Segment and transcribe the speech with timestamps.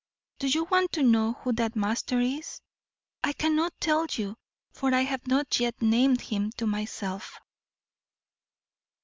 [0.39, 2.59] Do you want to know who that master is?
[3.23, 4.35] I cannot tell you,
[4.71, 7.39] for I have not yet named him to myself.